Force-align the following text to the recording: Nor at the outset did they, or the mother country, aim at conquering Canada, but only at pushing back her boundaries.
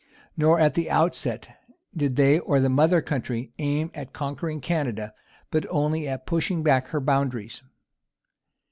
Nor 0.35 0.59
at 0.59 0.73
the 0.73 0.89
outset 0.89 1.59
did 1.95 2.15
they, 2.15 2.39
or 2.39 2.59
the 2.59 2.69
mother 2.69 3.03
country, 3.03 3.51
aim 3.59 3.91
at 3.93 4.13
conquering 4.13 4.59
Canada, 4.59 5.13
but 5.51 5.63
only 5.69 6.07
at 6.07 6.25
pushing 6.25 6.63
back 6.63 6.87
her 6.87 6.99
boundaries. 6.99 7.61